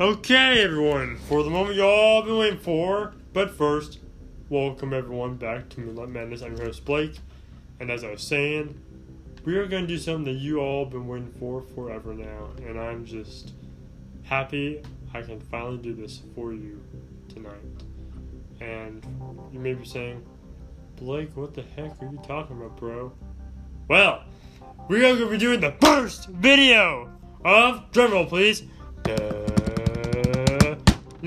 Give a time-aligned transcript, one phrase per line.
[0.00, 3.12] Okay, everyone, for the moment you all been waiting for.
[3.34, 3.98] But first,
[4.48, 6.40] welcome everyone back to Moonlight Madness.
[6.40, 7.18] I'm your host Blake,
[7.78, 8.80] and as I was saying,
[9.44, 12.80] we are going to do something that you all been waiting for forever now, and
[12.80, 13.52] I'm just
[14.22, 14.82] happy
[15.12, 16.82] I can finally do this for you
[17.28, 17.52] tonight.
[18.62, 19.04] And
[19.52, 20.24] you may be saying,
[20.96, 23.12] Blake, what the heck are you talking about, bro?
[23.88, 24.24] Well,
[24.88, 27.10] we are going to be doing the first video
[27.44, 28.62] of drumroll, please.
[29.02, 29.51] Duh.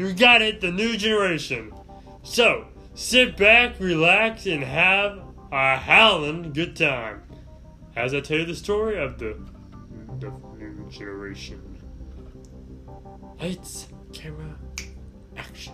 [0.05, 1.73] You got it, the new generation.
[2.21, 5.19] So, sit back, relax, and have
[5.51, 7.23] a howling good time
[7.95, 9.35] as I tell you the story of the,
[10.19, 11.81] the new generation.
[13.39, 14.55] Lights, camera,
[15.37, 15.73] action.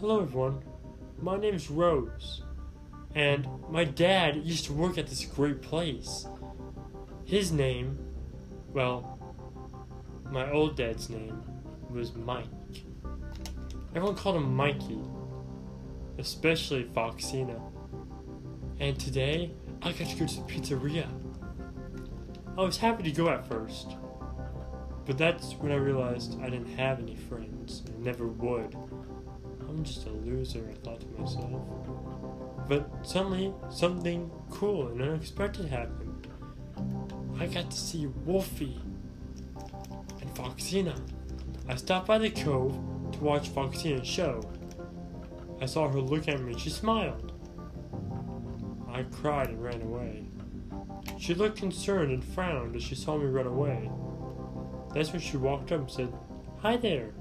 [0.00, 0.62] Hello, everyone.
[1.20, 2.42] My name is Rose,
[3.14, 6.26] and my dad used to work at this great place.
[7.26, 7.98] His name,
[8.72, 9.18] well,
[10.30, 11.42] my old dad's name
[11.90, 12.46] was Mike.
[13.94, 15.00] Everyone called him Mikey,
[16.18, 17.60] especially Foxina.
[18.80, 21.06] And today, I got to go to the pizzeria.
[22.56, 23.96] I was happy to go at first,
[25.06, 28.74] but that's when I realized I didn't have any friends and never would.
[29.68, 31.62] I'm just a loser, I thought to myself.
[32.68, 36.26] But suddenly, something cool and unexpected happened.
[37.38, 38.80] I got to see Wolfie
[40.20, 40.98] and Foxina.
[41.68, 42.72] I stopped by the cove
[43.12, 44.40] to watch Foxina's show.
[45.60, 47.32] I saw her look at me and she smiled.
[48.90, 50.28] I cried and ran away.
[51.18, 53.90] She looked concerned and frowned as she saw me run away.
[54.94, 56.12] That's when she walked up and said,
[56.60, 57.12] Hi there.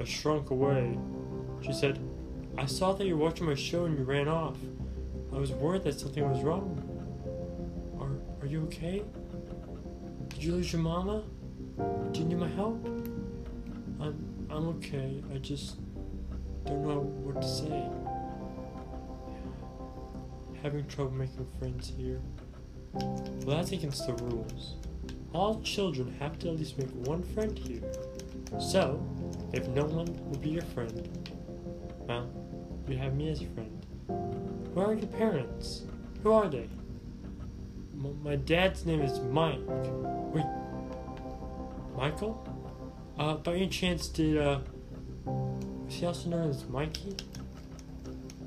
[0.00, 0.98] I shrunk away.
[1.60, 1.98] She said,
[2.56, 4.56] I saw that you were watching my show and you ran off.
[5.32, 6.86] I was worried that something was wrong.
[8.00, 9.02] Are, are you okay?
[10.28, 11.22] Did you lose your mama?
[12.12, 13.09] Do you need my help?
[14.50, 15.22] I'm, okay.
[15.32, 15.76] I just
[16.66, 17.88] don't know what to say.
[20.62, 22.20] Having trouble making friends here.
[22.92, 24.74] Well, that's against the rules.
[25.32, 27.82] All children have to at least make one friend here.
[28.58, 29.00] So,
[29.52, 31.30] if no one will be your friend,
[32.00, 32.28] well,
[32.88, 33.86] you have me as a friend.
[34.74, 35.82] Where are your parents?
[36.22, 36.68] Who are they?
[37.94, 39.60] M- my dad's name is Mike.
[39.66, 40.44] Wait,
[41.96, 42.44] Michael?
[43.20, 44.60] Uh, by any chance, did, uh,
[45.86, 47.14] is he also known as Mikey?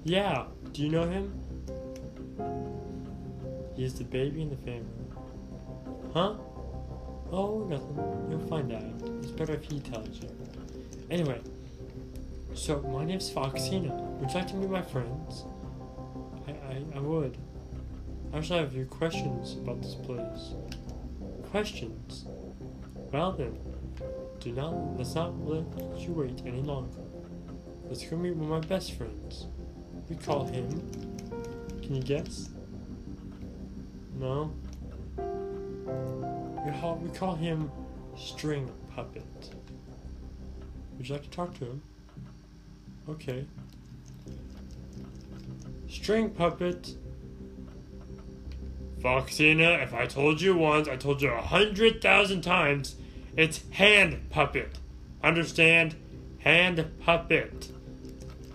[0.03, 1.31] Yeah, do you know him?
[3.75, 4.87] He is the baby in the family.
[6.11, 6.33] Huh?
[7.31, 8.27] Oh, nothing.
[8.31, 8.81] You'll find out.
[9.21, 10.29] It's better if he tells you.
[11.11, 11.39] Anyway,
[12.55, 13.95] so my name's Foxina.
[14.19, 15.43] Would you like to meet my friends?
[16.47, 17.37] I, I, I would.
[18.33, 20.55] I actually have a few questions about this place.
[21.51, 22.25] Questions?
[23.11, 23.59] Well then,
[24.43, 26.99] do not let's not let you wait any longer.
[27.85, 29.47] Let's go meet one of my best friends.
[30.09, 30.67] We call him.
[31.81, 32.49] Can you guess?
[34.19, 34.53] No.
[36.65, 37.71] We call we call him
[38.17, 39.23] String Puppet.
[40.97, 41.81] Would you like to talk to him?
[43.07, 43.45] Okay.
[45.87, 46.95] String Puppet.
[48.99, 52.95] Foxina, if I told you once, I told you a hundred thousand times,
[53.35, 54.77] it's hand puppet.
[55.23, 55.95] Understand?
[56.39, 57.71] Hand puppet.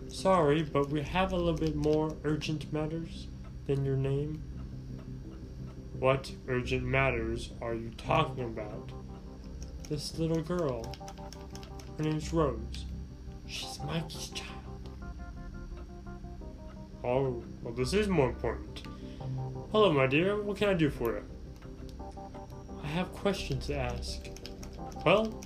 [0.08, 3.28] Sorry, but we have a little bit more urgent matters
[3.66, 4.42] than your name.
[5.98, 8.92] What urgent matters are you talking about?
[9.88, 10.94] This little girl.
[11.96, 12.84] Her name's Rose.
[13.46, 14.48] She's Mikey's child.
[17.02, 18.82] Oh, well, this is more important.
[19.72, 20.40] Hello, my dear.
[20.40, 21.24] What can I do for you?
[22.82, 24.28] I have questions to ask.
[25.04, 25.40] Well,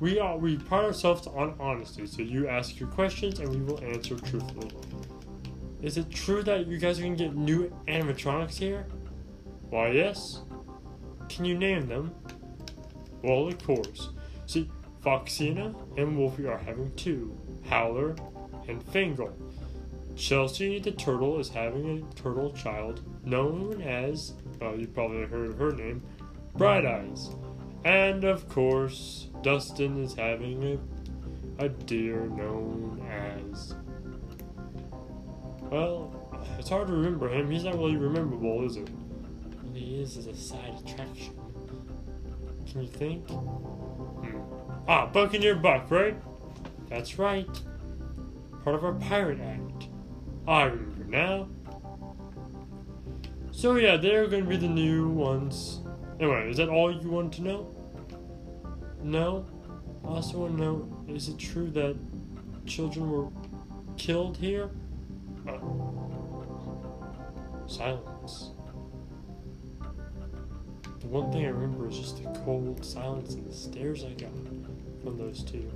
[0.00, 3.82] we are we pride ourselves on honesty, so you ask your questions and we will
[3.82, 4.70] answer truthfully.
[5.82, 8.86] Is it true that you guys are gonna get new animatronics here?
[9.70, 10.42] Why, yes.
[11.28, 12.14] Can you name them?
[13.22, 14.10] Well, of course.
[14.46, 14.70] See,
[15.02, 17.36] Foxina and Wolfie are having two
[17.68, 18.16] Howler
[18.68, 19.32] and Fangle.
[20.16, 25.72] Chelsea the turtle is having a turtle child known as, well, you probably heard her
[25.72, 26.02] name,
[26.54, 27.30] Bright Eyes.
[27.84, 30.80] And of course, Dustin is having
[31.58, 33.74] a, a deer known as.
[35.70, 36.14] Well,
[36.58, 37.50] it's hard to remember him.
[37.50, 38.88] He's not really rememberable, is it?
[39.64, 41.34] All he is is a side attraction.
[42.70, 43.28] Can you think?
[43.28, 44.38] Hmm.
[44.88, 46.16] Ah, Buccaneer Buck, right?
[46.88, 47.48] That's right.
[48.62, 49.88] Part of our pirate act.
[50.48, 51.48] I remember now.
[53.50, 55.83] So yeah, they're gonna be the new ones.
[56.20, 57.74] Anyway, is that all you wanted to know?
[59.02, 59.44] no.
[60.04, 61.96] I also want to know is it true that
[62.66, 63.28] children were
[63.96, 64.70] killed here?
[65.48, 65.58] Uh,
[67.66, 68.50] silence.
[71.00, 74.30] The one thing I remember is just the cold silence and the stares I got
[75.02, 75.70] from those two.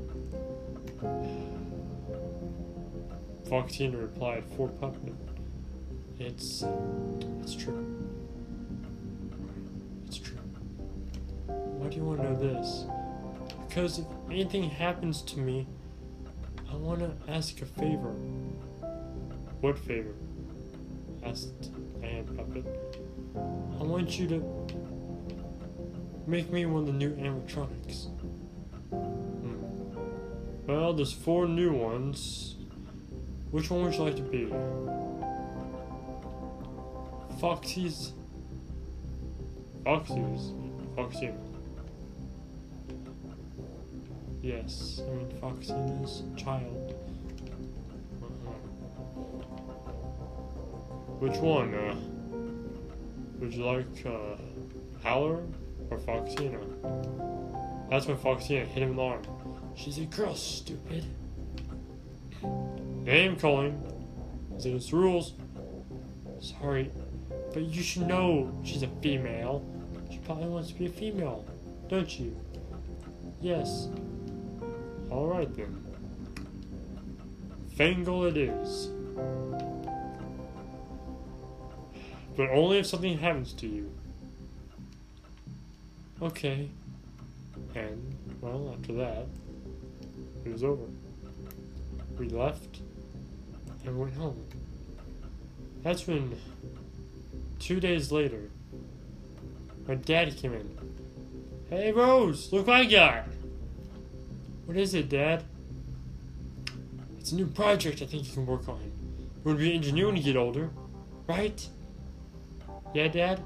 [3.48, 5.14] Foxina replied, For puppet.
[6.18, 6.64] It's
[7.40, 7.97] it's true.
[11.88, 12.84] Why do you want to know this?
[13.66, 15.66] Because if anything happens to me,
[16.70, 18.12] I want to ask a favor.
[19.62, 20.12] What favor?
[21.24, 22.66] asked the hand puppet.
[23.34, 24.66] I want you to
[26.26, 28.08] make me one of the new animatronics.
[28.90, 29.56] Hmm.
[30.66, 32.56] Well, there's four new ones.
[33.50, 34.52] Which one would you like to be?
[37.40, 38.12] Foxy's.
[39.84, 40.52] Foxy's.
[40.94, 41.30] Foxy.
[44.42, 46.94] Yes, I mean Foxy's child.
[51.18, 51.74] Which one?
[51.74, 51.96] Uh,
[53.40, 54.36] would you like uh,
[55.02, 55.42] Howler
[55.90, 56.60] or Foxina?
[57.90, 59.22] That's when Foxina hit him in the arm.
[59.74, 61.04] She's a girl, stupid.
[62.42, 63.82] Name calling.
[64.56, 65.34] Against the rules.
[66.40, 66.90] Sorry,
[67.52, 69.64] but you should know she's a female.
[70.10, 71.44] She probably wants to be a female,
[71.88, 72.36] don't you?
[73.40, 73.88] Yes.
[75.10, 75.84] Alright then.
[77.76, 78.90] Fangle it is.
[82.36, 83.92] But only if something happens to you.
[86.20, 86.68] Okay.
[87.74, 89.26] And, well, after that,
[90.44, 90.84] it was over.
[92.18, 92.80] We left
[93.84, 94.44] and went home.
[95.82, 96.36] That's when,
[97.58, 98.50] two days later,
[99.86, 100.76] my dad came in.
[101.70, 103.24] Hey, Rose, look what I got!
[104.68, 105.44] What is it, Dad?
[107.18, 108.92] It's a new project I think you can work on.
[109.42, 110.68] Want to be an engineer when you get older,
[111.26, 111.66] right?
[112.92, 113.42] Yeah, Dad?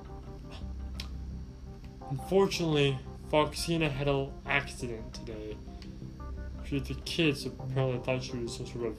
[2.11, 2.99] Unfortunately,
[3.31, 5.57] Foxina had an accident today.
[6.65, 8.99] She the kids apparently thought she was some sort of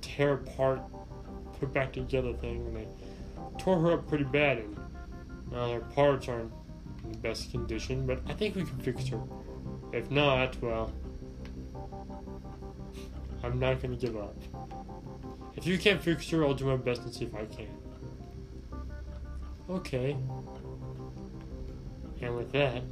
[0.00, 0.80] tear apart,
[1.58, 2.86] put back together thing, and they
[3.58, 4.58] tore her up pretty bad.
[4.58, 4.76] And
[5.50, 6.52] now her parts aren't
[7.02, 9.20] in the best condition, but I think we can fix her.
[9.92, 10.92] If not, well,
[13.42, 14.36] I'm not gonna give up.
[15.56, 17.68] If you can't fix her, I'll do my best and see if I can.
[19.68, 20.16] Okay.
[22.20, 22.82] And with that,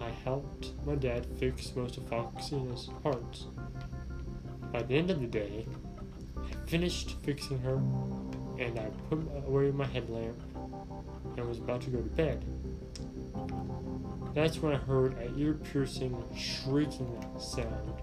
[0.00, 3.46] I helped my dad fix most of Foxina's parts.
[4.72, 5.66] By the end of the day,
[6.36, 7.74] I finished fixing her,
[8.58, 10.40] and I put away my headlamp
[11.36, 12.44] and was about to go to bed.
[14.34, 18.02] That's when I heard an ear-piercing shrieking sound.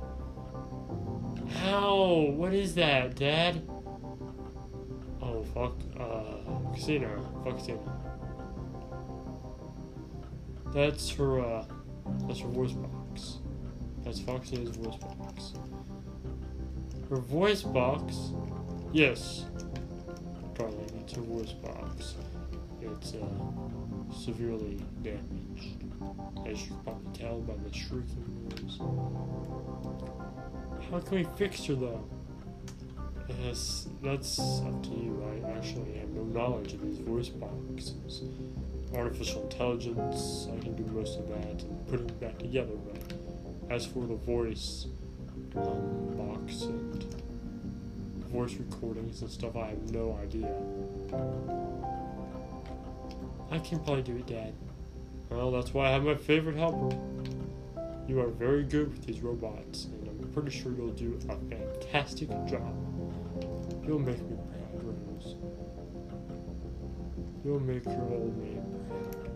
[1.55, 2.31] How?
[2.35, 3.67] What is that, Dad?
[5.21, 5.75] Oh, fuck.
[5.99, 7.09] Uh, Casino.
[7.45, 7.79] Foxina.
[10.73, 11.65] That's her, uh,
[12.27, 13.37] that's her voice box.
[14.03, 15.53] That's Foxina's voice box.
[17.09, 18.33] Her voice box?
[18.91, 19.45] Yes.
[20.55, 22.15] Darling, it's her voice box.
[22.81, 23.27] It's, uh,
[24.13, 25.83] severely damaged.
[26.45, 28.79] As you can probably tell by the shrieking noise.
[30.91, 32.03] How can we fix her, though?
[33.43, 35.21] Yes, that's up to you.
[35.45, 38.23] I actually have no knowledge of these voice boxes.
[38.95, 43.01] Artificial intelligence, I can do most of that and put it back together, but
[43.69, 44.87] as for the voice
[45.57, 47.03] um, box and
[48.31, 50.53] voice recordings and stuff, I have no idea.
[53.51, 54.53] I can probably do it, Dad.
[55.29, 56.95] Well, that's why I have my favorite helper.
[58.07, 60.06] You are very good with these robots, and
[60.39, 62.75] pretty sure you'll do a fantastic job.
[63.83, 65.35] You'll make me proud, Rose.
[67.43, 69.31] You'll make your old man proud.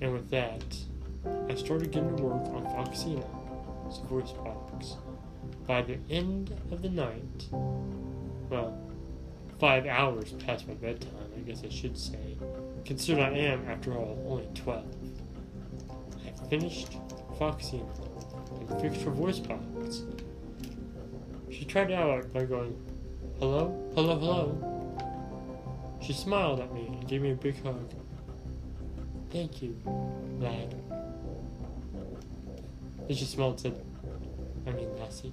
[0.00, 0.62] And with that,
[1.50, 4.94] I started getting to work on Foxina's voice box.
[5.66, 7.48] By the end of the night,
[8.48, 8.78] well,
[9.58, 12.36] five hours past my bedtime, I guess I should say,
[12.84, 14.84] considering I am, after all, only 12.
[16.24, 16.92] I finished
[17.36, 18.05] Foxina
[18.80, 20.02] fixed her voice box.
[21.50, 22.76] She tried out by going,
[23.38, 23.90] Hello?
[23.94, 25.98] Hello, hello.
[26.00, 27.92] She smiled at me and gave me a big hug.
[29.30, 29.76] Thank you,
[30.38, 30.74] lad.
[33.06, 33.84] Then she smiled and said,
[34.66, 35.32] I mean, lassie.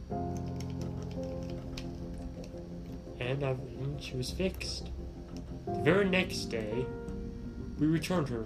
[3.19, 4.89] And, I, and she was fixed.
[5.67, 6.85] The very next day,
[7.79, 8.45] we returned her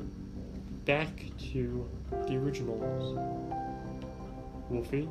[0.86, 1.10] back
[1.52, 1.90] to
[2.28, 3.18] the originals
[4.70, 5.10] Wolfie,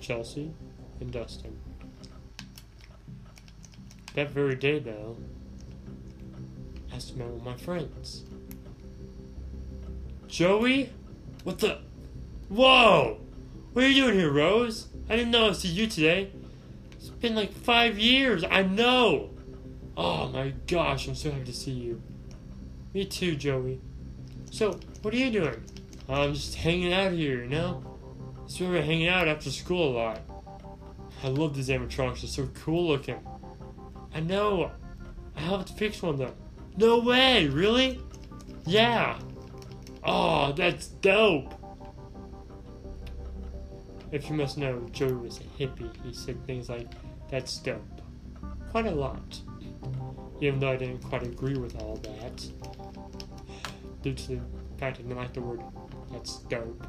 [0.00, 0.52] Chelsea,
[1.00, 1.58] and Dustin.
[4.14, 5.16] That very day, though,
[6.92, 8.24] I met with my friends.
[10.28, 10.90] Joey?
[11.42, 11.78] What the?
[12.48, 13.20] Whoa!
[13.72, 14.88] What are you doing here, Rose?
[15.08, 16.30] I didn't know I'd see you today.
[16.92, 19.30] It's been like five years, I know!
[19.96, 22.00] Oh my gosh, I'm so happy to see you.
[22.94, 23.80] Me too, Joey.
[24.50, 25.62] So, what are you doing?
[26.08, 27.93] I'm just hanging out here, you know?
[28.58, 30.20] Where we were hanging out after school a lot.
[31.22, 33.18] I love these animatronics, they're so cool looking.
[34.14, 34.70] I know.
[35.36, 36.34] I helped fix one though.
[36.76, 38.00] No way, really?
[38.66, 39.18] Yeah.
[40.04, 41.54] Oh, that's dope.
[44.12, 45.90] If you must know, Joey was a hippie.
[46.04, 46.88] He said things like,
[47.28, 47.82] that's dope.
[48.70, 49.40] Quite a lot.
[50.40, 52.46] Even though I didn't quite agree with all that.
[54.02, 54.40] Due to the
[54.78, 55.62] fact I didn't like the word,
[56.12, 56.86] that's dope.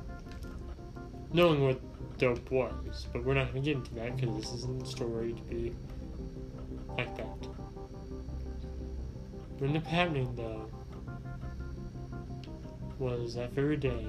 [1.36, 4.82] Knowing what dope was, but we're not going to get into that because this isn't
[4.82, 5.76] a story to be
[6.98, 7.26] like that.
[9.58, 10.70] What ended up happening though
[13.00, 14.08] was that very day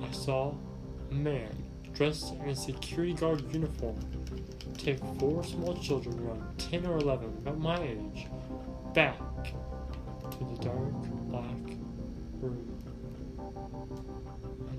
[0.00, 0.54] I saw
[1.10, 1.50] a man
[1.92, 4.00] dressed in a security guard uniform
[4.78, 8.26] take four small children around 10 or 11, about my age,
[8.94, 9.18] back
[10.30, 10.92] to the dark
[11.28, 11.76] black
[12.40, 12.72] room.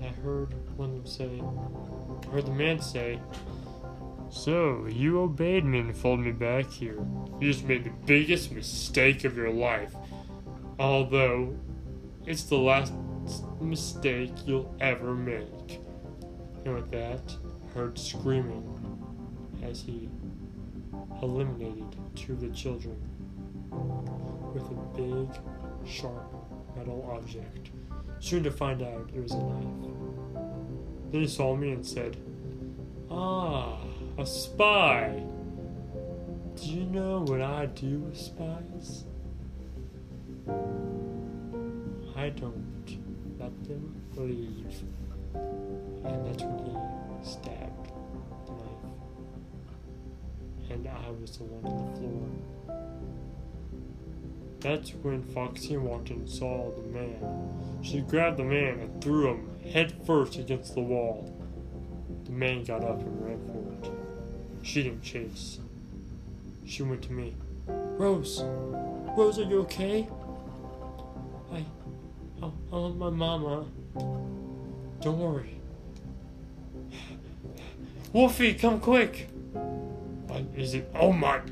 [0.04, 3.18] I heard one of them say, I heard the man say,
[4.28, 6.98] So, you obeyed me and followed me back here.
[7.40, 9.94] You just made the biggest mistake of your life.
[10.78, 11.56] Although,
[12.26, 12.92] it's the last
[13.60, 15.80] mistake you'll ever make.
[16.66, 17.34] And with that,
[17.64, 18.62] I heard screaming
[19.62, 20.10] as he
[21.22, 22.96] eliminated two of the children
[24.52, 25.34] with a big,
[25.86, 26.30] sharp
[26.76, 27.70] metal object.
[28.20, 29.94] Soon to find out it was a knife.
[31.10, 32.16] Then he saw me and said,
[33.10, 33.78] Ah,
[34.18, 35.22] a spy.
[36.56, 39.04] Do you know what I do with spies?
[42.16, 42.98] I don't
[43.38, 44.82] let them leave.
[45.34, 46.72] And that's when he
[47.28, 47.90] stabbed
[48.46, 48.84] the knife.
[50.70, 52.28] And I was the one on the floor.
[54.64, 57.82] That's when Foxina saw the man.
[57.82, 61.30] She grabbed the man and threw him headfirst against the wall.
[62.24, 63.92] The man got up and ran for it.
[64.62, 65.58] She didn't chase.
[66.64, 67.34] She went to me.
[67.66, 68.42] Rose!
[69.14, 70.08] Rose, are you okay?
[71.52, 71.62] I.
[72.42, 73.66] I, want my mama.
[75.02, 75.60] Don't worry.
[78.14, 79.28] Wolfie, come quick!
[79.52, 80.90] What is it?
[80.94, 81.42] Oh my.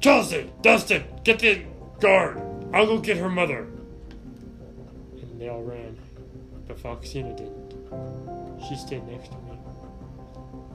[0.00, 0.50] Chelsea!
[0.62, 1.04] Dustin!
[1.22, 2.42] Get the guard!
[2.72, 3.66] I'll go get her mother!
[5.20, 5.96] And they all ran.
[6.66, 7.74] But Foxina didn't.
[8.68, 9.58] She stayed next to me.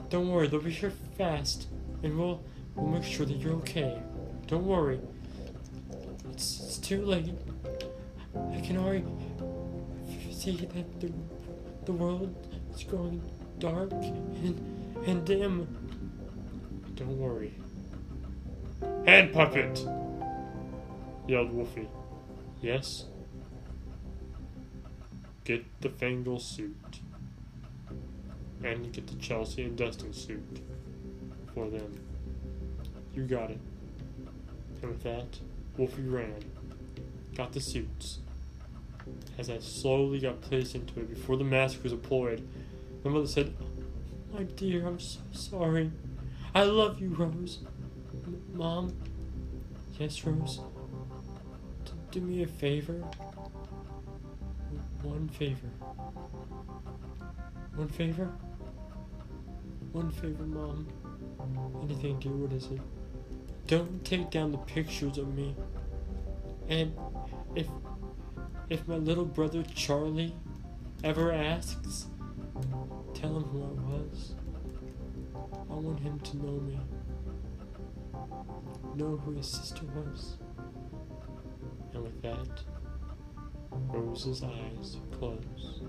[0.08, 1.68] Don't worry, they'll be here fast.
[2.02, 2.42] And we'll
[2.74, 4.00] we'll make sure that you're okay.
[4.46, 5.00] Don't worry.
[6.30, 7.34] It's, it's too late.
[8.34, 9.04] I can already
[10.32, 11.12] see that the,
[11.84, 12.34] the world
[12.74, 13.22] is growing
[13.58, 15.68] dark and, and dim.
[16.96, 17.54] Don't worry.
[19.06, 19.86] Hand puppet!
[21.26, 21.88] Yelled Wolfie.
[22.60, 23.06] Yes?
[25.44, 27.00] Get the Fangle suit.
[28.62, 30.60] And get the Chelsea and Dustin suit.
[31.54, 31.98] For them.
[33.14, 33.60] You got it.
[34.80, 35.38] And with that,
[35.76, 36.42] Wolfie ran.
[37.34, 38.18] Got the suits.
[39.38, 42.46] As I slowly got placed into it before the mask was deployed,
[43.04, 45.90] my mother said, oh, My dear, I'm so sorry.
[46.54, 47.60] I love you, Rose.
[48.52, 48.92] Mom?
[49.98, 50.60] Yes, Rose?
[52.12, 53.02] Do me a favor.
[55.02, 55.70] One favor.
[57.74, 58.30] One favor?
[59.92, 60.86] One favor, Mom.
[61.82, 62.82] Anything, dear, what is it?
[63.66, 65.56] Don't take down the pictures of me.
[66.68, 66.94] And
[67.54, 67.66] if
[68.68, 70.34] if my little brother Charlie
[71.02, 72.08] ever asks,
[73.14, 74.34] tell him who I was.
[75.70, 76.78] I want him to know me.
[78.96, 80.36] Know who his sister was.
[81.94, 82.62] And with that,
[83.70, 85.84] Rose's eyes closed.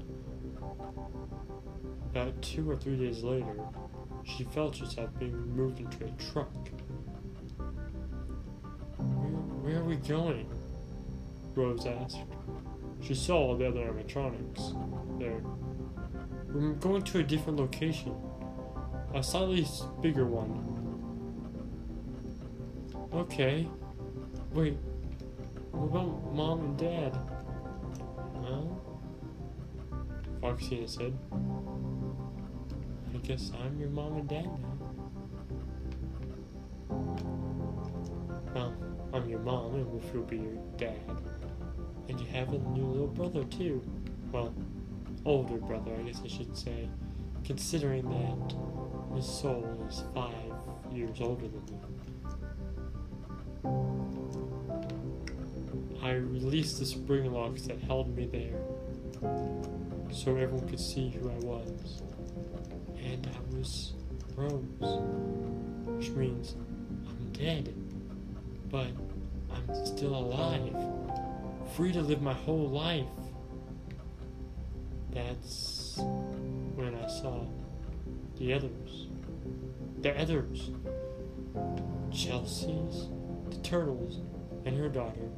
[2.12, 3.58] About two or three days later,
[4.24, 6.70] she felt herself being moved into a truck.
[8.98, 10.48] Where, where are we going?
[11.56, 12.20] Rose asked.
[13.02, 15.42] She saw the other animatronics there.
[16.48, 18.16] We're going to a different location.
[19.14, 19.66] A slightly
[20.02, 20.70] bigger one.
[23.14, 23.68] Okay.
[24.54, 24.78] Wait.
[25.74, 27.18] What about mom and dad?
[28.36, 28.80] Well,
[30.40, 31.18] Foxina said,
[33.14, 34.78] I guess I'm your mom and dad now.
[38.54, 38.76] Well,
[39.14, 41.00] I'm your mom, and Wolfie will be your dad.
[42.08, 43.82] And you have a new little brother, too.
[44.32, 44.54] Well,
[45.26, 46.88] older brother, I guess I should say,
[47.44, 50.34] considering that his soul is five
[50.94, 52.13] years older than you.
[56.04, 58.60] I released the spring locks that held me there,
[60.12, 62.02] so everyone could see who I was.
[63.02, 63.94] And I was
[64.36, 64.66] Rose,
[65.86, 66.56] which means
[67.08, 67.74] I'm dead,
[68.70, 68.88] but
[69.50, 70.76] I'm still alive,
[71.74, 73.06] free to live my whole life.
[75.12, 77.46] That's when I saw
[78.38, 79.08] the others.
[80.00, 80.72] The others.
[82.12, 83.08] Chelsea's,
[83.50, 84.20] the turtles,
[84.66, 85.30] and her daughter.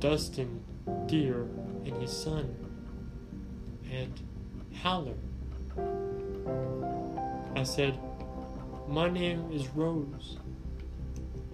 [0.00, 0.62] Dustin,
[1.06, 1.42] Deer,
[1.84, 2.54] and his son.
[3.90, 4.20] And
[4.74, 5.16] Howler.
[7.56, 7.98] I said,
[8.86, 10.38] My name is Rose,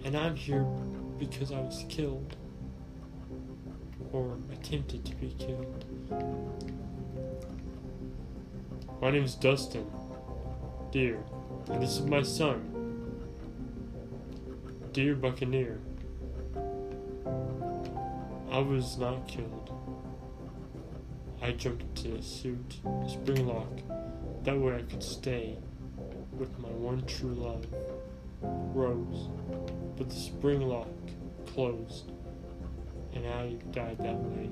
[0.03, 0.65] and I'm here
[1.17, 2.35] because I was killed.
[4.11, 5.85] Or attempted to be killed.
[9.01, 9.89] My name is Dustin,
[10.91, 11.23] Deer,
[11.69, 13.19] and this is my son,
[14.93, 15.79] Deer Buccaneer.
[18.55, 19.69] I was not killed.
[21.41, 23.67] I jumped into the suit, spring lock,
[24.43, 25.57] that way I could stay
[26.31, 27.65] with my one true love,
[28.41, 29.27] Rose.
[29.97, 30.87] But the spring lock
[31.47, 32.13] closed,
[33.13, 34.49] and I died that way.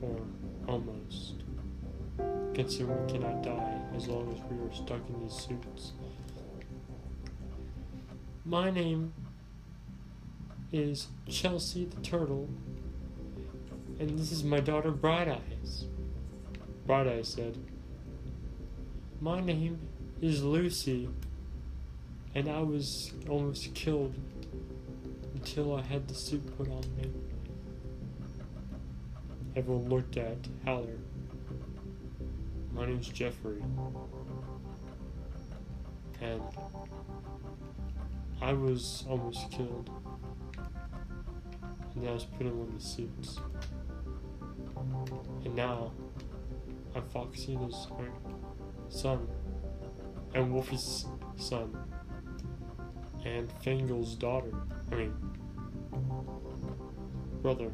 [0.00, 0.22] Or
[0.66, 1.44] almost.
[2.54, 5.92] Considering we cannot die as long as we are stuck in these suits.
[8.46, 9.12] My name
[10.74, 12.48] is Chelsea the Turtle,
[14.00, 15.84] and this is my daughter Bright Eyes.
[16.84, 17.56] Bright Eyes said,
[19.20, 19.78] My name
[20.20, 21.08] is Lucy,
[22.34, 24.16] and I was almost killed
[25.34, 27.08] until I had the suit put on me.
[29.54, 30.98] Everyone looked at Howler.
[32.72, 33.62] My name's Jeffrey.
[36.20, 36.42] And
[38.42, 39.88] I was almost killed.
[41.94, 43.40] And I was put in one the suits.
[45.44, 45.92] And now
[46.94, 47.88] I'm Foxina's
[48.88, 49.26] son.
[50.34, 51.76] And Wolfie's son.
[53.24, 54.52] And Fangle's daughter.
[54.90, 55.14] I mean
[57.44, 57.70] brother.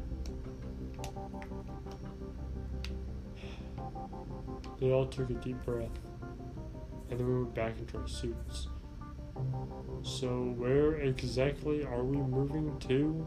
[4.81, 5.87] They all took a deep breath,
[7.09, 8.67] and then we went back into our suits.
[10.01, 13.25] So, where exactly are we moving to?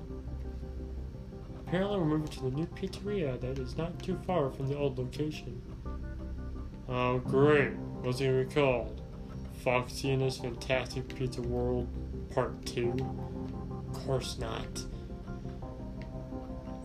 [1.66, 4.98] Apparently, we're moving to the new pizzeria that is not too far from the old
[4.98, 5.60] location.
[6.88, 7.72] Oh, great!
[8.02, 9.00] What's it gonna be called?
[9.64, 11.88] Foxina's Fantastic Pizza World
[12.30, 12.94] Part 2?
[13.88, 14.84] Of course not.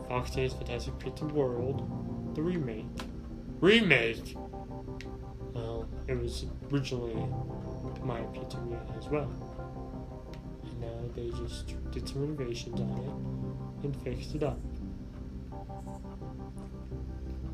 [0.08, 2.86] Foxy and his Fantastic Pizza World, the remake.
[3.60, 4.36] Remake?
[5.54, 7.14] Well, it was originally
[8.02, 9.30] my pizzeria as well.
[10.64, 14.60] And now they just did some renovations on it and fixed it up.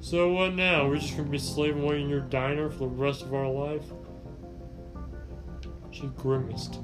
[0.05, 0.87] So what now?
[0.87, 3.81] We're just gonna be slaving away in your diner for the rest of our life?
[5.89, 6.77] She grimaced.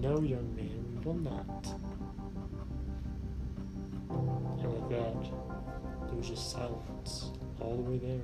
[0.00, 1.66] No, young man, we will not.
[4.08, 5.30] And with that,
[6.06, 8.22] there was just silence all the way there.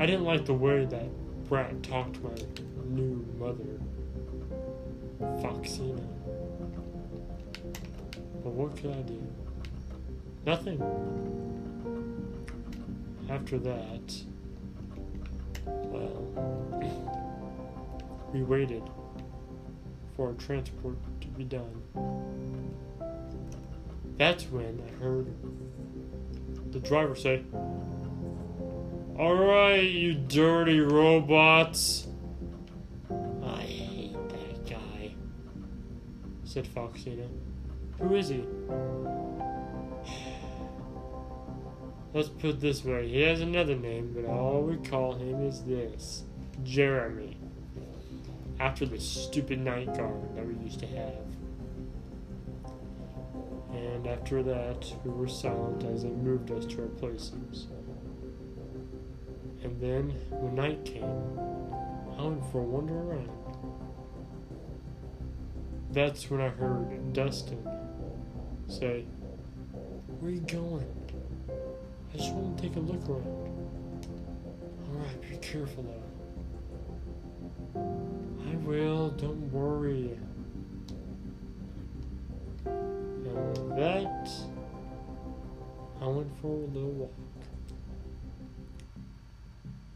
[0.00, 2.34] I didn't like the way that Brat talked to my
[2.86, 3.78] new mother,
[5.42, 6.02] Foxina.
[8.42, 9.22] But what could I do?
[10.46, 10.80] Nothing.
[13.28, 14.14] After that,
[15.66, 16.22] well,
[18.32, 18.82] we waited
[20.16, 21.82] for our transport to be done.
[24.16, 25.26] That's when I heard
[26.72, 27.42] the driver say,
[29.18, 32.06] Alright, you dirty robots.
[33.42, 35.14] I hate that guy,
[36.44, 37.26] said Foxina.
[37.98, 38.44] Who is he?
[42.16, 45.62] Let's put it this way he has another name, but all we call him is
[45.64, 46.22] this
[46.64, 47.36] Jeremy.
[48.58, 51.26] After the stupid night guard that we used to have.
[53.70, 57.66] And after that, we were silent as they moved us to our places.
[59.62, 63.28] And then, when night came, I went for a wander around.
[65.90, 67.62] That's when I heard Dustin
[68.68, 69.04] say,
[70.18, 71.05] Where you going?
[72.16, 74.06] I just want to take a look around.
[74.90, 75.84] Alright, be careful
[77.74, 77.80] though.
[78.50, 80.18] I will, don't worry.
[82.64, 84.30] And with that,
[86.00, 87.12] I went for a little walk.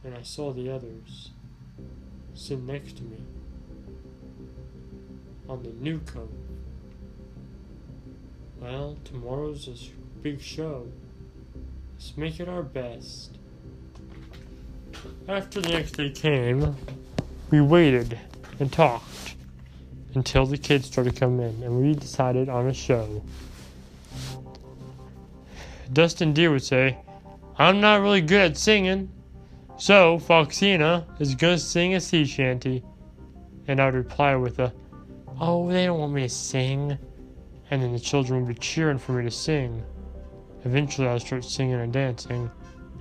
[0.04, 1.30] And I saw the others
[2.34, 3.22] sitting next to me
[5.48, 6.28] on the new cove.
[8.60, 10.88] Well, tomorrow's a big show.
[12.00, 13.36] Let's make it our best.
[15.28, 16.74] After the next day came,
[17.50, 18.18] we waited
[18.58, 19.34] and talked
[20.14, 23.22] until the kids started coming in, and we decided on a show.
[25.92, 26.96] Dustin Deer would say,
[27.58, 29.10] I'm not really good at singing,
[29.76, 32.82] so Foxina is gonna sing a sea shanty.
[33.68, 34.72] And I would reply with a,
[35.38, 36.96] Oh, they don't want me to sing.
[37.70, 39.84] And then the children would be cheering for me to sing.
[40.64, 42.50] Eventually, I'd start singing and dancing,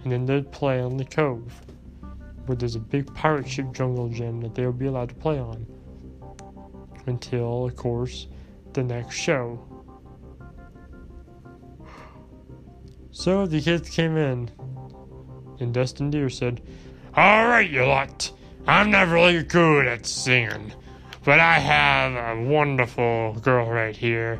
[0.03, 1.61] and then they'd play on the cove,
[2.45, 5.39] where there's a big pirate ship jungle gym that they would be allowed to play
[5.39, 5.65] on.
[7.05, 8.27] Until, of course,
[8.73, 9.59] the next show.
[13.11, 14.49] So the kids came in,
[15.59, 16.61] and Dustin Deer said,
[17.17, 18.31] Alright, you lot,
[18.67, 20.71] I'm not really good at singing,
[21.25, 24.39] but I have a wonderful girl right here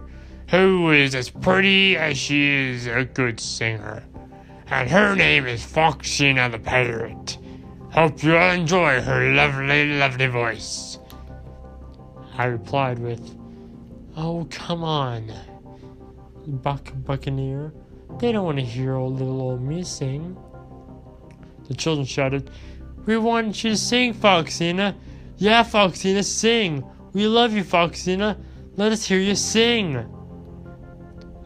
[0.49, 4.03] who is as pretty as she is a good singer.
[4.67, 7.38] And her name is Foxina the Pirate.
[7.91, 10.97] Hope you all enjoy her lovely, lovely voice.
[12.35, 13.35] I replied with,
[14.15, 15.31] Oh, come on,
[16.47, 17.71] Buck Buccaneer.
[18.19, 20.35] They don't want to hear old little old me sing.
[21.67, 22.49] The children shouted,
[23.05, 24.95] We want you to sing, Foxina.
[25.38, 26.83] Yeah, Foxina, sing.
[27.13, 28.38] We love you, Foxina.
[28.77, 30.07] Let us hear you sing.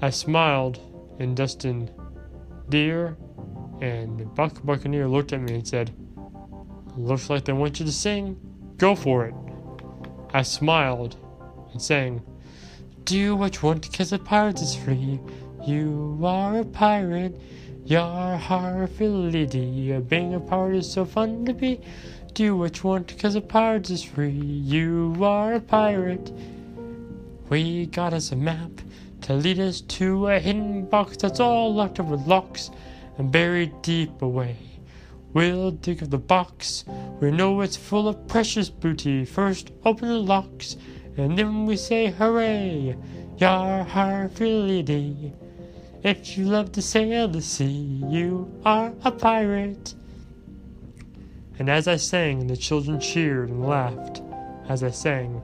[0.04, 0.82] I smiled,
[1.20, 1.89] and Dustin
[2.68, 3.16] Deer
[3.80, 5.96] and Buck Buccaneer looked at me and said,
[6.98, 8.36] Looks like they want you to sing.
[8.76, 9.34] Go for it.
[10.34, 11.16] I smiled
[11.72, 12.22] and sang,
[13.06, 15.22] Do what you want because a pirate is free.
[15.66, 17.39] You are a pirate.
[17.86, 18.38] Your
[19.00, 19.98] lady.
[20.00, 21.80] Being a pirate is so fun to be.
[22.34, 24.32] Do what you want because a pirate is free.
[24.32, 26.30] You are a pirate.
[27.48, 28.82] We got us a map
[29.24, 32.70] to lead us to a hidden box that's all locked up with locks
[33.18, 34.58] and buried deep away.
[35.34, 36.84] We'll dig up the box.
[37.20, 39.26] We know it's full of precious booty.
[39.26, 40.76] First, open the locks,
[41.18, 42.96] and then we say hooray!
[43.38, 45.34] Yar har dee.
[46.04, 49.96] If you love to sail the sea, you are a pirate.
[51.58, 54.22] And as I sang, the children cheered and laughed
[54.68, 55.42] as I sang.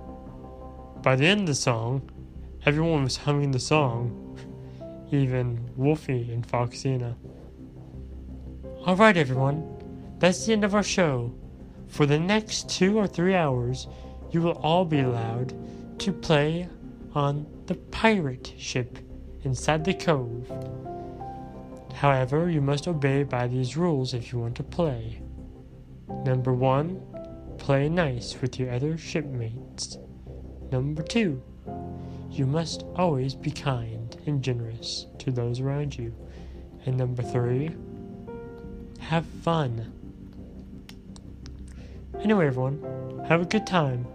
[1.01, 2.01] By the end of the song,
[2.65, 4.37] everyone was humming the song,
[5.11, 7.15] even Wolfie and Foxina.
[8.87, 9.63] Alright, everyone,
[10.19, 11.33] that's the end of our show.
[11.87, 13.87] For the next two or three hours,
[14.31, 15.53] you will all be allowed
[15.99, 16.67] to play
[17.13, 18.99] on the pirate ship
[19.43, 20.51] inside the cove.
[21.93, 25.21] However, you must obey by these rules if you want to play.
[26.25, 27.01] Number one,
[27.57, 29.97] play nice with your other shipmates.
[30.71, 31.41] Number two,
[32.31, 36.13] you must always be kind and generous to those around you.
[36.85, 37.75] And number three,
[38.99, 39.93] have fun.
[42.21, 44.05] Anyway, everyone, have a good time.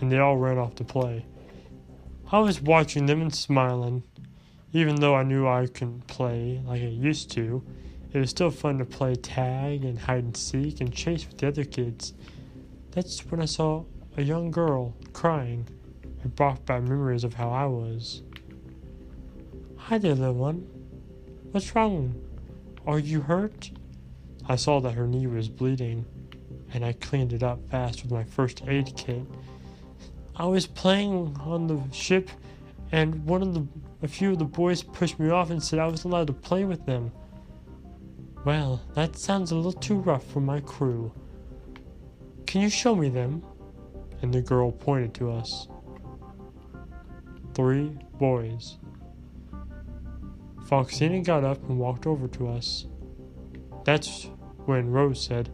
[0.00, 1.24] And they all ran off to play.
[2.30, 4.02] I was watching them and smiling.
[4.72, 7.64] Even though I knew I couldn't play like I used to,
[8.12, 11.48] it was still fun to play tag and hide and seek and chase with the
[11.48, 12.12] other kids.
[12.90, 13.84] That's when I saw
[14.16, 15.68] a young girl crying
[16.24, 18.22] and brought back memories of how I was.
[19.76, 20.66] Hi there, little one.
[21.52, 22.20] What's wrong?
[22.86, 23.70] Are you hurt?
[24.48, 26.06] I saw that her knee was bleeding,
[26.72, 29.22] and I cleaned it up fast with my first aid kit.
[30.34, 32.30] I was playing on the ship,
[32.90, 33.66] and one of the
[34.02, 36.64] a few of the boys pushed me off and said I was allowed to play
[36.64, 37.10] with them.
[38.44, 41.12] Well, that sounds a little too rough for my crew.
[42.46, 43.42] Can you show me them?
[44.20, 45.68] And the girl pointed to us.
[47.54, 48.78] Three boys.
[50.66, 52.86] Foxina got up and walked over to us.
[53.84, 54.28] That's
[54.64, 55.50] when Rose said,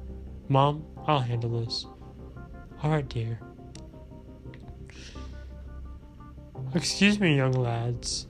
[0.49, 1.87] Mom, I'll handle this.
[2.83, 3.39] All right, dear.
[6.75, 8.29] Excuse me, young lads.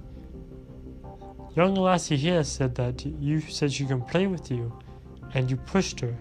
[1.54, 4.76] Young lassie here said that you said she can play with you,
[5.34, 6.16] and you pushed her.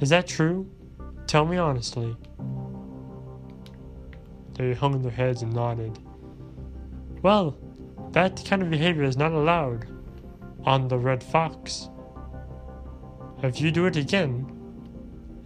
[0.00, 0.68] Is that true?
[1.26, 2.16] Tell me honestly.
[4.54, 5.98] They hung their heads and nodded.
[7.22, 7.56] Well,
[8.12, 9.86] that kind of behavior is not allowed,
[10.64, 11.88] on the Red Fox.
[13.42, 14.46] If you do it again,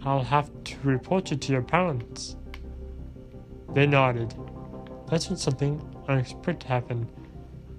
[0.03, 2.35] I'll have to report you to your parents.
[3.73, 4.35] They nodded.
[5.09, 7.11] That's when something unexpected happened.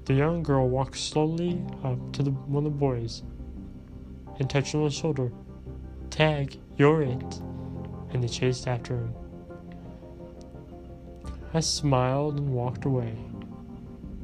[0.06, 3.22] The young girl walked slowly up to the, one of the boys
[4.38, 5.32] and touched him on the shoulder.
[6.10, 7.40] Tag, you're it.
[8.10, 9.14] And they chased after him.
[11.52, 13.16] I smiled and walked away.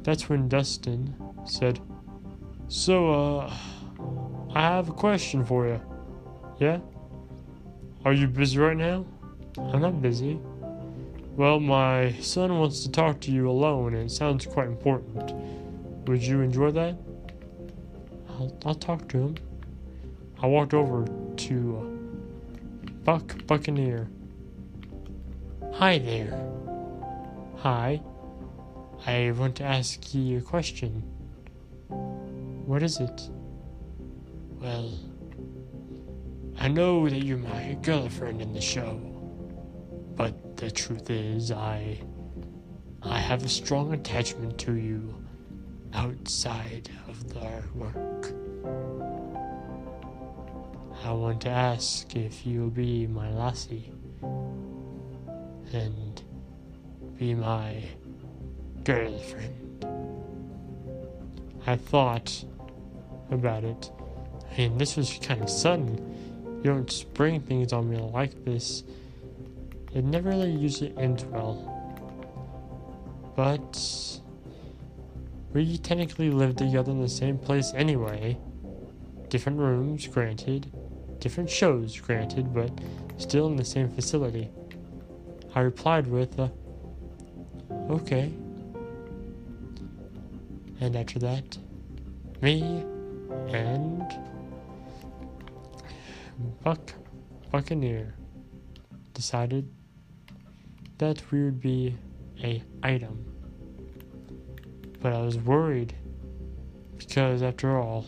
[0.03, 1.79] That's when Dustin said,
[2.67, 3.53] So, uh,
[4.53, 5.81] I have a question for you.
[6.59, 6.79] Yeah?
[8.03, 9.05] Are you busy right now?
[9.57, 10.39] I'm not busy.
[11.35, 15.33] Well, my son wants to talk to you alone, and it sounds quite important.
[16.07, 16.97] Would you enjoy that?
[18.29, 19.35] I'll, I'll talk to him.
[20.41, 24.09] I walked over to uh, Buck Buccaneer.
[25.73, 26.49] Hi there.
[27.57, 28.01] Hi.
[29.05, 31.01] I want to ask you a question.
[31.87, 33.29] What is it?
[34.59, 34.93] Well,
[36.59, 38.99] I know that you're my girlfriend in the show,
[40.15, 41.99] but the truth is, I.
[43.03, 45.15] I have a strong attachment to you
[45.93, 48.31] outside of our work.
[51.03, 53.91] I want to ask if you'll be my lassie
[55.73, 56.21] and
[57.17, 57.83] be my
[58.83, 59.85] girlfriend.
[61.67, 62.43] I thought
[63.29, 63.91] about it.
[64.51, 65.97] I mean, this was kind of sudden.
[66.63, 68.83] You don't spring things on me like this.
[69.93, 71.67] It never really usually ends well.
[73.35, 74.19] But
[75.53, 78.37] we technically live together in the same place anyway.
[79.29, 80.71] Different rooms, granted.
[81.19, 82.71] Different shows, granted, but
[83.17, 84.49] still in the same facility.
[85.53, 86.49] I replied with, uh,
[87.89, 88.31] okay.
[90.81, 91.57] And after that,
[92.41, 92.83] me
[93.49, 94.03] and
[96.63, 96.93] Buck
[97.51, 98.15] Buccaneer
[99.13, 99.69] decided
[100.97, 101.95] that we would be
[102.43, 103.23] a item.
[105.01, 105.93] But I was worried
[106.97, 108.07] because after all,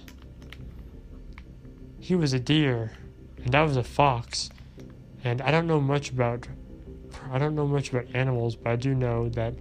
[2.00, 2.92] he was a deer
[3.46, 4.50] and I was a fox.
[5.24, 6.48] And I don't know much about
[7.32, 9.54] I don't know much about animals, but I do know that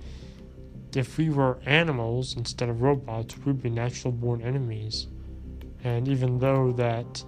[0.96, 5.06] if we were animals instead of robots, we'd be natural born enemies.
[5.84, 7.24] And even though that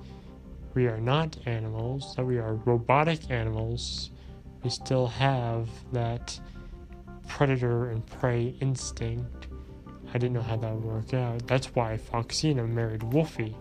[0.75, 4.11] we are not animals, that we are robotic animals,
[4.63, 6.39] we still have that
[7.29, 9.49] predator and prey instinct.
[10.11, 11.47] I didn't know how that would work out.
[11.47, 13.57] That's why Foxina married Wolfie.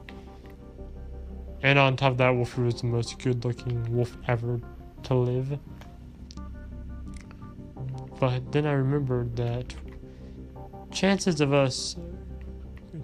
[1.63, 4.59] And on top of that, Wolfie was the most good looking wolf ever
[5.03, 5.57] to live.
[8.19, 9.73] But then I remembered that
[10.93, 11.97] chances of us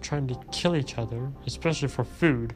[0.01, 2.55] trying to kill each other, especially for food,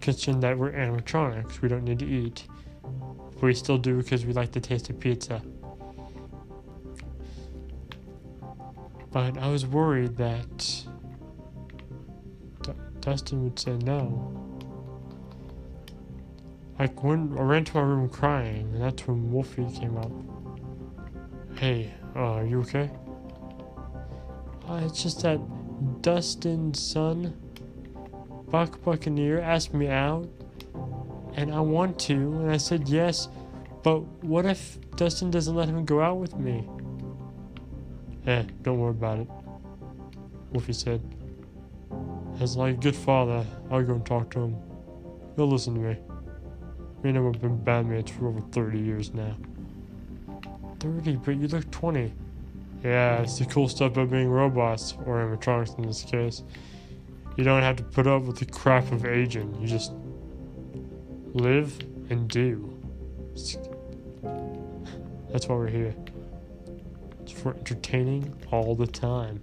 [0.00, 2.46] considering that we're animatronics, we don't need to eat.
[2.82, 5.42] But we still do because we like the taste of pizza.
[9.10, 10.58] But I was worried that
[12.62, 14.40] D- Dustin would say no.
[16.78, 20.10] Like when I ran to my room crying, and that's when Wolfie came up.
[21.56, 22.90] Hey, uh, are you okay?
[24.68, 25.38] Uh, it's just that
[26.00, 27.38] Dustin's son,
[28.48, 30.26] Buck Buccaneer, asked me out,
[31.34, 33.28] and I want to, and I said yes,
[33.82, 36.66] but what if Dustin doesn't let him go out with me?
[38.26, 39.28] Eh, don't worry about it,
[40.52, 41.02] Wolfie said.
[42.40, 44.56] As like a good father, I'll go and talk to him.
[45.36, 45.96] He'll listen to me.
[47.02, 49.36] Me and him have been bandmates for over 30 years now.
[50.80, 52.12] 30, but you look 20.
[52.84, 56.42] Yeah, it's the cool stuff about being robots, or animatronics in this case.
[57.36, 59.58] You don't have to put up with the crap of aging.
[59.58, 59.92] You just
[61.32, 61.76] live
[62.10, 62.78] and do.
[65.32, 65.94] That's why we're here.
[67.22, 69.40] It's for entertaining all the time.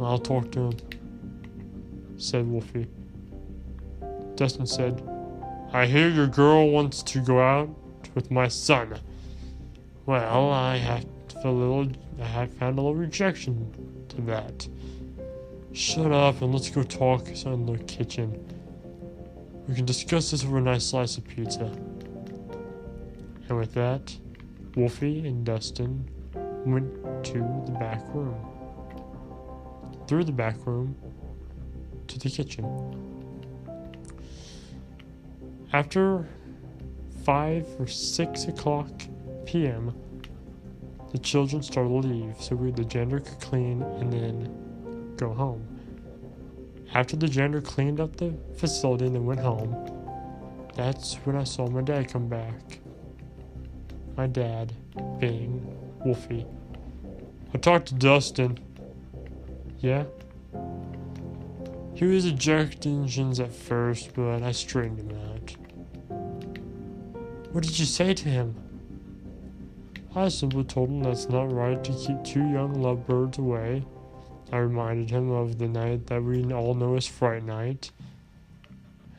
[0.00, 0.76] I'll talk to him,
[2.16, 2.86] said Wolfie.
[4.36, 5.06] Dustin said,
[5.72, 7.68] I hear your girl wants to go out
[8.14, 8.98] with my son.
[10.06, 11.04] Well, I have
[11.44, 14.66] a little I found a little rejection to that.
[15.72, 18.42] Shut up and let's go talk in the kitchen.
[19.68, 21.70] We can discuss this over a nice slice of pizza.
[23.48, 24.16] And with that,
[24.76, 26.08] Wolfie and Dustin
[26.64, 28.36] went to the back room.
[30.08, 30.96] Through the back room
[32.06, 32.64] to the kitchen.
[35.72, 36.26] After
[37.24, 38.88] 5 or 6 o'clock
[39.46, 39.94] p.m.,
[41.16, 45.66] the children started to leave, so we the janitor could clean and then go home.
[46.92, 49.74] after the janitor cleaned up the facility and then went home,
[50.74, 52.80] that's when I saw my dad come back.
[54.14, 54.74] My dad
[55.18, 55.66] being
[56.04, 56.44] Wolfie.
[57.54, 58.58] I talked to Dustin.
[59.78, 60.04] Yeah?
[61.94, 65.56] He was ejecting engines at first, but I straightened him out.
[67.52, 68.65] What did you say to him?
[70.16, 73.84] I simply told him that's not right to keep two young lovebirds away.
[74.50, 77.90] I reminded him of the night that we all know as Fright Night,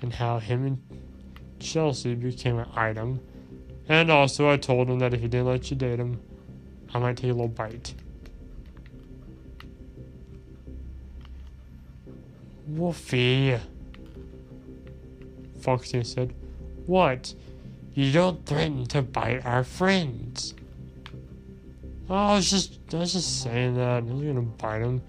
[0.02, 0.82] and how him and
[1.60, 3.20] Chelsea became an item.
[3.88, 6.20] And also, I told him that if he didn't let you date him,
[6.96, 7.94] I might take a little bite.
[12.66, 13.60] Wolfie.
[15.62, 16.34] Foxy said,
[16.88, 17.36] What?
[17.94, 20.56] You don't threaten to bite our friends.
[22.10, 24.04] Oh, I was just, I was just saying that.
[24.06, 25.02] Was gonna bite him.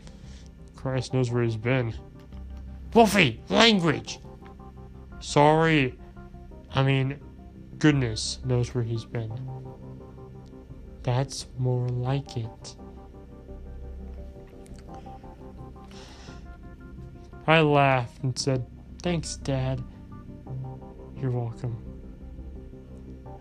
[0.75, 1.95] Christ knows where he's been.
[2.95, 4.19] Wolfie, language!
[5.21, 5.95] Sorry.
[6.75, 7.19] I mean,
[7.79, 9.33] goodness knows where he's been.
[11.03, 12.77] That's more like it.
[17.47, 18.67] I laughed and said,
[19.03, 19.83] Thanks, Dad.
[21.17, 21.77] You're welcome.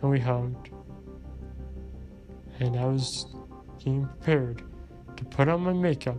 [0.01, 0.69] And we hugged.
[2.59, 3.25] And I was
[3.87, 4.63] getting prepared
[5.15, 6.17] to put on my makeup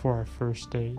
[0.00, 0.96] for our first date.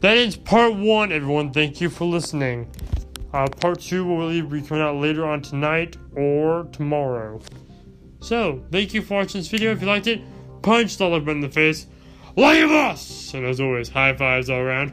[0.00, 1.52] That is part one, everyone.
[1.52, 2.68] Thank you for listening.
[3.32, 7.40] Uh, part two will either be coming out later on tonight or tomorrow.
[8.20, 9.70] So, thank you for watching this video.
[9.72, 10.20] If you liked it,
[10.62, 11.86] punch the button in the face.
[12.36, 13.32] A boss!
[13.34, 14.92] And as always, high fives all around.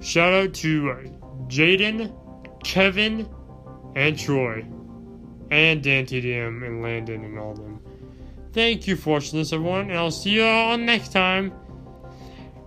[0.00, 2.14] Shout out to uh, Jaden,
[2.62, 3.28] Kevin,
[3.96, 4.64] and Troy.
[5.54, 7.80] And Dan TDM and Landon and all them.
[8.52, 11.52] Thank you for watching this, everyone, and I'll see you all next time.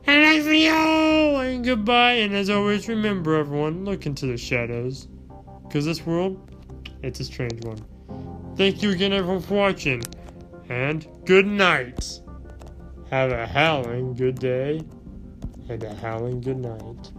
[0.05, 1.35] And next video!
[1.41, 5.09] And goodbye, and as always, remember, everyone, look into the shadows.
[5.63, 6.49] Because this world,
[7.03, 7.83] it's a strange one.
[8.55, 10.01] Thank you again, everyone, for watching.
[10.69, 12.21] And good night.
[13.09, 14.81] Have a howling good day
[15.67, 17.11] and a howling good night.